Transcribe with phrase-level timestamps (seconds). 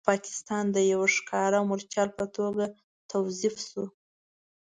[0.09, 2.65] پاکستان د یو ښکاره مورچل په توګه
[3.11, 3.85] توظیف شو.